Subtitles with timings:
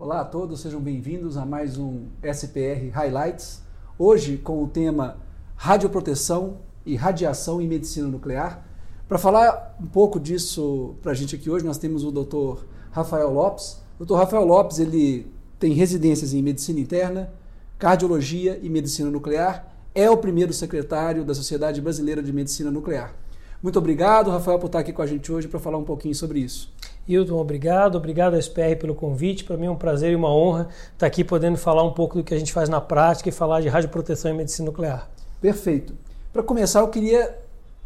[0.00, 3.60] Olá a todos, sejam bem-vindos a mais um SPR Highlights.
[3.98, 5.18] Hoje com o tema
[5.54, 6.56] Radioproteção
[6.86, 8.64] e Radiação em Medicina Nuclear.
[9.06, 12.64] Para falar um pouco disso para a gente aqui hoje, nós temos o Dr.
[12.90, 13.82] Rafael Lopes.
[13.98, 14.14] O Dr.
[14.14, 17.30] Rafael Lopes ele tem residências em Medicina Interna,
[17.78, 19.70] Cardiologia e Medicina Nuclear.
[19.94, 23.14] É o primeiro secretário da Sociedade Brasileira de Medicina Nuclear.
[23.62, 26.38] Muito obrigado, Rafael, por estar aqui com a gente hoje para falar um pouquinho sobre
[26.38, 26.72] isso.
[27.08, 27.96] Hilton, obrigado.
[27.96, 29.44] Obrigado à SPR pelo convite.
[29.44, 32.24] Para mim é um prazer e uma honra estar aqui podendo falar um pouco do
[32.24, 35.10] que a gente faz na prática e falar de radioproteção e medicina nuclear.
[35.40, 35.94] Perfeito.
[36.32, 37.36] Para começar, eu queria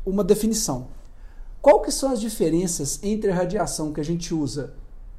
[0.05, 0.89] uma definição.
[1.63, 4.75] Qual que são as diferenças entre a radiação que a gente usa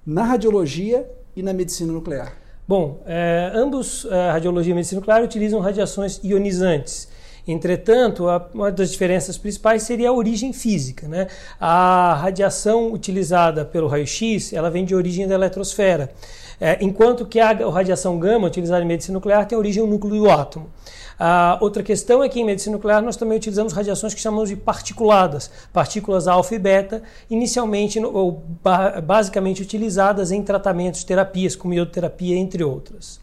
[0.05, 2.37] na radiologia e na medicina nuclear?
[2.67, 7.07] Bom, é, ambos, a radiologia e a medicina nuclear, utilizam radiações ionizantes.
[7.47, 11.07] Entretanto, a, uma das diferenças principais seria a origem física.
[11.07, 11.27] Né?
[11.59, 16.11] A radiação utilizada pelo raio-x ela vem de origem da eletrosfera,
[16.59, 20.29] é, enquanto que a radiação gama utilizada em medicina nuclear tem origem no núcleo do
[20.29, 20.69] átomo.
[21.17, 24.55] A outra questão é que em medicina nuclear nós também utilizamos radiações que chamamos de
[24.55, 28.43] particuladas, partículas alfa e beta, inicialmente ou
[29.03, 33.19] basicamente utilizadas em tratamentos, terapias, como iodoterapia, entre outras.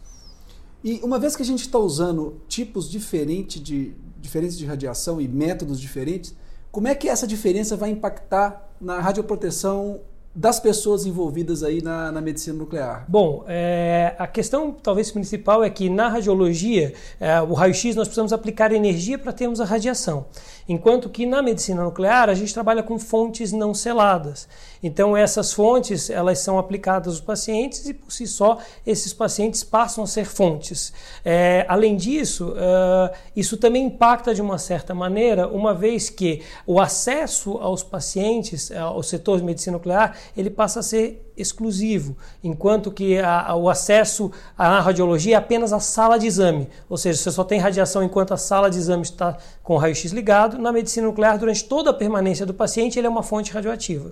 [0.83, 5.27] E uma vez que a gente está usando tipos diferentes de, diferentes de radiação e
[5.27, 6.33] métodos diferentes,
[6.71, 10.01] como é que essa diferença vai impactar na radioproteção
[10.35, 13.05] das pessoas envolvidas aí na, na medicina nuclear?
[13.07, 18.33] Bom, é, a questão talvez principal é que na radiologia, é, o raio-x, nós precisamos
[18.33, 20.25] aplicar energia para termos a radiação.
[20.67, 24.47] Enquanto que na medicina nuclear a gente trabalha com fontes não seladas.
[24.81, 30.03] Então essas fontes elas são aplicadas aos pacientes e por si só esses pacientes passam
[30.03, 30.93] a ser fontes.
[31.23, 36.79] É, além disso, uh, isso também impacta de uma certa maneira, uma vez que o
[36.79, 43.17] acesso aos pacientes, ao setor de medicina nuclear, ele passa a ser exclusivo, enquanto que
[43.17, 47.31] a, a, o acesso à radiologia é apenas a sala de exame, ou seja, você
[47.31, 50.57] só tem radiação enquanto a sala de exame está com o raio-x ligado.
[50.57, 54.11] Na medicina nuclear, durante toda a permanência do paciente, ele é uma fonte radioativa.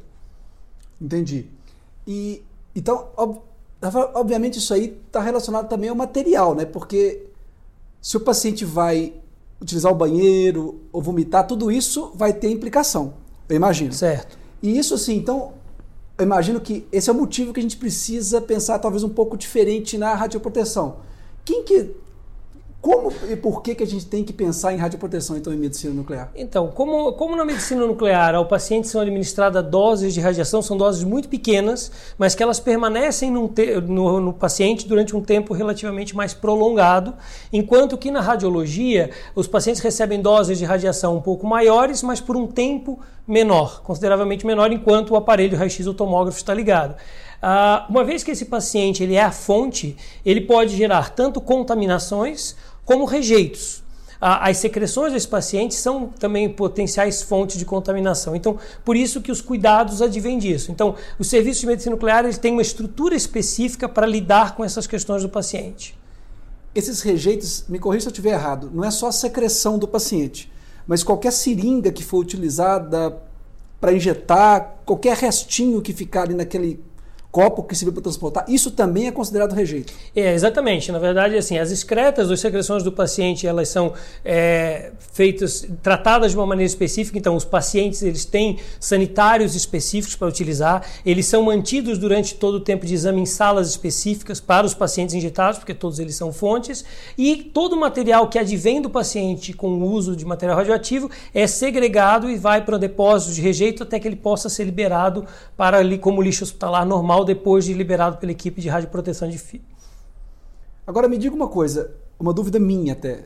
[0.99, 1.45] Entendi.
[2.07, 2.43] E
[2.75, 3.39] então, ob,
[4.13, 6.65] obviamente, isso aí está relacionado também ao material, né?
[6.65, 7.27] Porque
[8.01, 9.13] se o paciente vai
[9.61, 13.13] utilizar o banheiro ou vomitar, tudo isso vai ter implicação,
[13.47, 13.93] eu imagino.
[13.93, 14.37] Certo.
[14.61, 15.53] E isso, assim, então,
[16.21, 19.35] eu imagino que esse é o motivo que a gente precisa pensar talvez um pouco
[19.35, 20.97] diferente na radioproteção.
[21.43, 21.89] Quem que
[22.81, 25.93] como e por que, que a gente tem que pensar em radioproteção então em medicina
[25.93, 26.31] nuclear?
[26.35, 31.03] Então, como, como na medicina nuclear ao paciente são administradas doses de radiação, são doses
[31.03, 36.33] muito pequenas, mas que elas permanecem te, no, no, paciente durante um tempo relativamente mais
[36.33, 37.13] prolongado,
[37.53, 42.35] enquanto que na radiologia os pacientes recebem doses de radiação um pouco maiores, mas por
[42.35, 46.95] um tempo menor, consideravelmente menor, enquanto o aparelho raio-x ou tomógrafo está ligado.
[47.41, 52.55] Uh, uma vez que esse paciente ele é a fonte, ele pode gerar tanto contaminações
[52.85, 53.81] como rejeitos.
[54.23, 58.35] As secreções desse paciente são também potenciais fontes de contaminação.
[58.35, 60.71] Então, por isso que os cuidados advêm disso.
[60.71, 64.85] Então, o serviço de medicina nuclear ele tem uma estrutura específica para lidar com essas
[64.85, 65.97] questões do paciente.
[66.75, 70.51] Esses rejeitos, me corrija se eu estiver errado, não é só a secreção do paciente,
[70.85, 73.19] mas qualquer seringa que for utilizada
[73.79, 76.79] para injetar, qualquer restinho que ficar ali naquele
[77.31, 79.93] copo que serviu para transportar, isso também é considerado rejeito.
[80.15, 80.91] É, exatamente.
[80.91, 83.93] Na verdade, assim, as excretas ou secreções do paciente, elas são
[84.25, 90.27] é, feitas, tratadas de uma maneira específica, então os pacientes eles têm sanitários específicos para
[90.27, 94.73] utilizar, eles são mantidos durante todo o tempo de exame em salas específicas para os
[94.73, 96.83] pacientes injetados, porque todos eles são fontes,
[97.17, 101.47] e todo o material que advém do paciente com o uso de material radioativo é
[101.47, 105.25] segregado e vai para o depósito de rejeito até que ele possa ser liberado
[105.55, 109.61] para ali como lixo hospitalar normal depois de liberado pela equipe de radioproteção de fio.
[110.85, 113.25] Agora me diga uma coisa, uma dúvida minha até.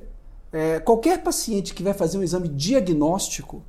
[0.51, 3.63] É, qualquer paciente que vai fazer um exame diagnóstico,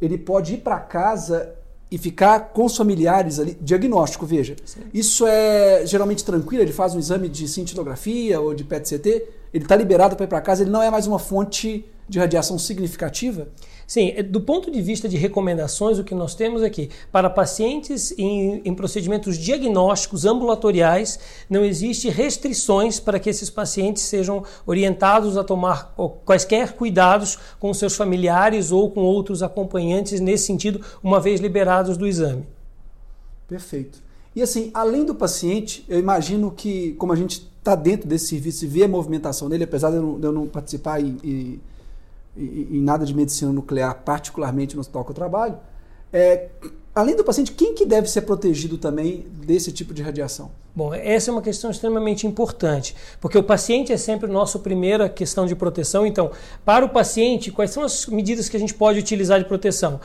[0.00, 1.54] ele pode ir para casa
[1.90, 3.56] e ficar com os familiares ali.
[3.60, 4.56] Diagnóstico, veja.
[4.64, 4.80] Sim.
[4.92, 9.08] Isso é geralmente tranquilo, ele faz um exame de cintilografia ou de PET-CT,
[9.54, 12.58] ele está liberado para ir para casa, ele não é mais uma fonte de radiação
[12.58, 13.48] significativa?
[13.86, 18.12] Sim, é, do ponto de vista de recomendações, o que nós temos aqui, para pacientes
[18.18, 25.44] em, em procedimentos diagnósticos ambulatoriais, não existe restrições para que esses pacientes sejam orientados a
[25.44, 25.94] tomar
[26.24, 32.06] quaisquer cuidados com seus familiares ou com outros acompanhantes nesse sentido, uma vez liberados do
[32.06, 32.44] exame.
[33.48, 34.02] Perfeito.
[34.34, 38.64] E assim, além do paciente, eu imagino que, como a gente está dentro desse serviço
[38.64, 41.60] e vê a movimentação dele, apesar de eu não, de eu não participar e, e
[42.36, 45.56] em nada de medicina nuclear, particularmente no hospital que eu trabalho,
[46.12, 46.48] é,
[46.94, 50.50] além do paciente, quem que deve ser protegido também desse tipo de radiação?
[50.74, 55.46] Bom, essa é uma questão extremamente importante, porque o paciente é sempre nossa primeira questão
[55.46, 56.06] de proteção.
[56.06, 56.30] Então,
[56.64, 60.00] para o paciente, quais são as medidas que a gente pode utilizar de proteção?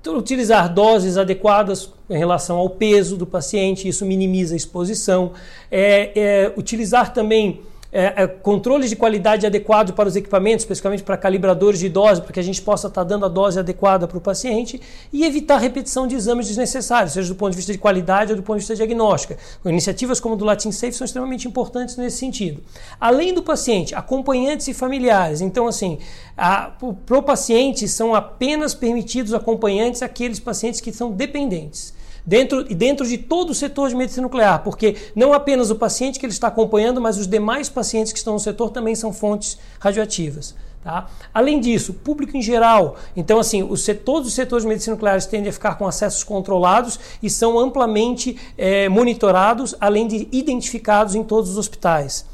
[0.00, 5.32] Então, utilizar doses adequadas em relação ao peso do paciente, isso minimiza a exposição.
[5.70, 7.60] É, é, utilizar também
[7.96, 12.30] é, é, controles de qualidade adequado para os equipamentos, especificamente para calibradores de dose, para
[12.30, 14.78] que a gente possa estar dando a dose adequada para o paciente
[15.10, 18.42] e evitar repetição de exames desnecessários, seja do ponto de vista de qualidade ou do
[18.42, 19.34] ponto de vista diagnóstico.
[19.64, 22.62] Iniciativas como o do Latin Safe são extremamente importantes nesse sentido.
[23.00, 25.40] Além do paciente, acompanhantes e familiares.
[25.40, 25.98] Então, assim,
[26.36, 31.95] para o paciente são apenas permitidos acompanhantes aqueles pacientes que são dependentes
[32.26, 36.26] dentro, dentro de todo o setor de medicina nuclear, porque não apenas o paciente que
[36.26, 40.54] ele está acompanhando, mas os demais pacientes que estão no setor também são fontes radioativas.
[40.82, 41.08] Tá?
[41.34, 42.96] Além disso, público em geral.
[43.16, 47.00] Então, assim, os todos os setores de medicina nuclear tendem a ficar com acessos controlados
[47.20, 52.24] e são amplamente é, monitorados, além de identificados em todos os hospitais.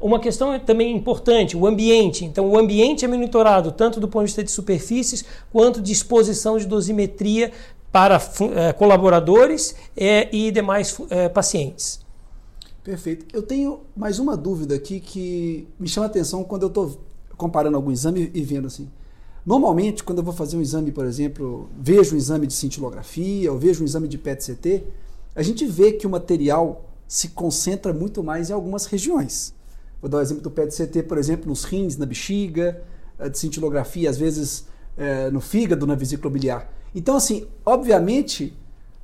[0.00, 2.24] Uma questão também importante, o ambiente.
[2.24, 6.58] Então, o ambiente é monitorado tanto do ponto de vista de superfícies quanto de exposição
[6.58, 7.52] de dosimetria
[7.92, 8.20] para
[8.54, 12.00] é, colaboradores é, e demais é, pacientes.
[12.84, 13.26] Perfeito.
[13.34, 17.00] Eu tenho mais uma dúvida aqui que me chama a atenção quando eu estou
[17.36, 18.88] comparando algum exame e vendo assim.
[19.44, 23.58] Normalmente, quando eu vou fazer um exame, por exemplo, vejo um exame de cintilografia ou
[23.58, 24.84] vejo um exame de PET-CT,
[25.34, 29.54] a gente vê que o material se concentra muito mais em algumas regiões.
[30.00, 32.82] Vou dar o um exemplo do PET-CT, por exemplo, nos rins, na bexiga,
[33.30, 34.66] de cintilografia, às vezes
[35.32, 36.70] no fígado, na vesícula biliar.
[36.94, 38.52] Então, assim, obviamente,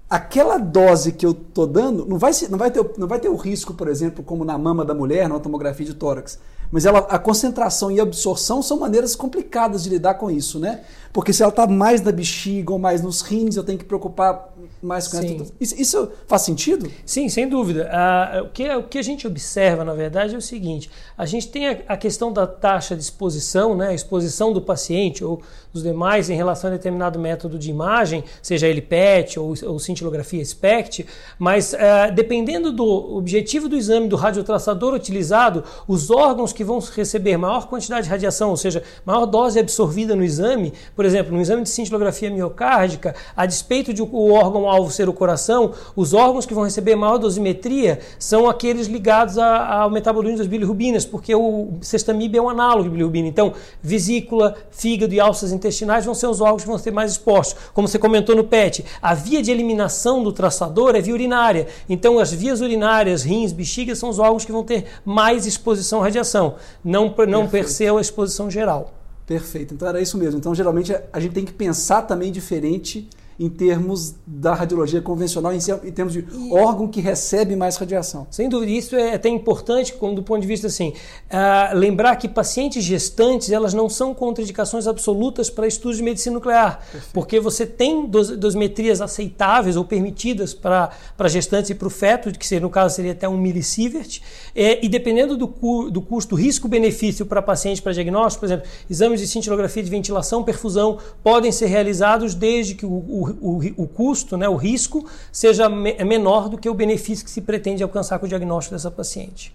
[0.08, 3.37] aquela dose que eu tô dando não vai, não vai, ter, não vai ter o
[3.37, 6.38] risco, por exemplo, como na mama da mulher, na tomografia de tórax.
[6.70, 10.82] Mas ela, a concentração e a absorção são maneiras complicadas de lidar com isso, né?
[11.12, 14.53] Porque se ela está mais na bexiga ou mais nos rins, eu tenho que preocupar
[14.82, 15.47] mais com Sim.
[15.61, 16.91] Isso, isso faz sentido?
[17.05, 17.88] Sim, sem dúvida.
[17.91, 21.49] Ah, o, que, o que a gente observa, na verdade, é o seguinte: a gente
[21.49, 25.41] tem a, a questão da taxa de exposição, né, a exposição do paciente ou
[25.73, 30.45] dos demais em relação a determinado método de imagem, seja ele PET ou, ou cintilografia
[30.45, 31.07] SPECT,
[31.39, 37.37] mas ah, dependendo do objetivo do exame do radiotraçador utilizado, os órgãos que vão receber
[37.37, 41.63] maior quantidade de radiação, ou seja, maior dose absorvida no exame, por exemplo, no exame
[41.63, 46.65] de cintilografia miocárdica, a despeito de o órgão-alvo ser o coração, os órgãos que vão
[46.65, 52.43] receber maior dosimetria são aqueles ligados a, ao metabolismo das bilirrubinas, porque o sextamib é
[52.43, 53.29] um análogo de bilirrubina.
[53.29, 53.53] Então,
[53.83, 57.57] vesícula, fígado e alças intestinais vão ser os órgãos que vão ser mais expostos.
[57.73, 59.86] Como você comentou no PET, a via de eliminação
[60.23, 61.67] do traçador é via urinária.
[61.88, 66.05] Então, as vias urinárias, rins, bexiga são os órgãos que vão ter mais exposição à
[66.05, 68.93] radiação, não, não per se a exposição geral.
[69.27, 69.75] Perfeito.
[69.75, 70.38] Então era isso mesmo.
[70.38, 75.59] Então, geralmente, a gente tem que pensar também diferente em termos da radiologia convencional, em,
[75.93, 78.27] termos de órgão que recebe mais radiação.
[78.31, 82.83] Sem dúvida, isso é até importante do ponto de vista assim, uh, lembrar que pacientes
[82.83, 87.12] gestantes elas não são contraindicações absolutas para estudos de medicina nuclear, Perfeito.
[87.12, 92.31] porque você tem dos, dosimetrias aceitáveis ou permitidas para, para gestantes e para o feto,
[92.33, 94.21] que seria, no caso seria até um milisievert,
[94.55, 99.21] é, e dependendo do, cu, do custo risco-benefício para paciente para diagnóstico, por exemplo, exames
[99.21, 104.37] de cintilografia de ventilação, perfusão podem ser realizados desde que o, o o, o, custo,
[104.37, 108.18] né, o risco, seja me, é menor do que o benefício que se pretende alcançar
[108.18, 109.54] com o diagnóstico dessa paciente.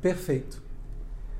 [0.00, 0.62] Perfeito.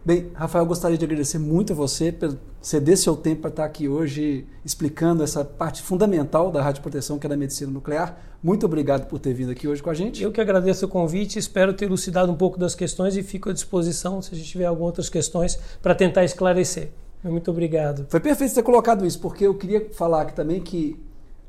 [0.03, 3.87] Bem, Rafael, gostaria de agradecer muito a você por ceder seu tempo para estar aqui
[3.87, 8.19] hoje explicando essa parte fundamental da radioproteção, que é da medicina nuclear.
[8.43, 10.23] Muito obrigado por ter vindo aqui hoje com a gente.
[10.23, 13.53] Eu que agradeço o convite, espero ter elucidado um pouco das questões e fico à
[13.53, 16.91] disposição se a gente tiver algumas outras questões para tentar esclarecer.
[17.23, 18.07] Muito obrigado.
[18.09, 20.99] Foi perfeito ter colocado isso, porque eu queria falar aqui também que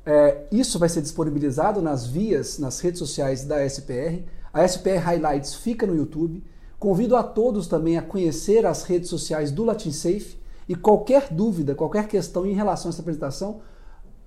[0.06, 4.24] é, isso vai ser disponibilizado nas vias, nas redes sociais da SPR.
[4.54, 6.44] A SPR Highlights fica no YouTube.
[6.80, 12.08] Convido a todos também a conhecer as redes sociais do LatinSafe e qualquer dúvida, qualquer
[12.08, 13.62] questão em relação a essa apresentação,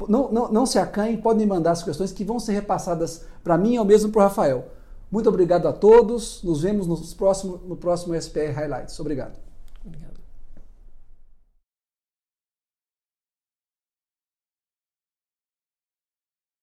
[0.08, 3.78] não, não, não se acanhem, podem mandar as questões que vão ser repassadas para mim
[3.78, 4.68] ou mesmo para o Rafael.
[5.10, 6.42] Muito obrigado a todos.
[6.42, 8.98] Nos vemos no próximo, no próximo SPR Highlights.
[9.00, 9.38] Obrigado.
[9.84, 10.13] Obrigado.